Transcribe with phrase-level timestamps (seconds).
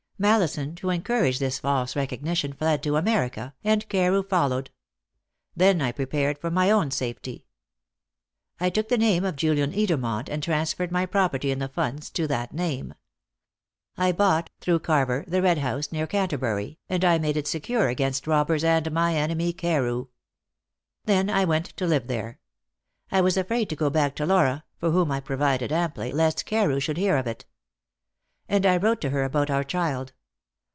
[0.23, 4.69] Mallison, to encourage this false recognition, fled to America, and Carew followed.
[5.55, 7.47] Then I prepared for my own safety.
[8.59, 12.27] "'I took the name of Julian Edermont, and transferred my property in the funds to
[12.27, 12.93] that name.
[13.97, 18.27] I bought, through Carver, the Red House, near Canterbury, and I made it secure against
[18.27, 20.05] robbers and my enemy Carew.
[21.05, 22.37] Then I went to live there.
[23.11, 26.79] I was afraid to go back to Laura for whom I provided amply lest Carew
[26.79, 27.45] should hear of it.
[28.49, 30.11] And I wrote to her about our child.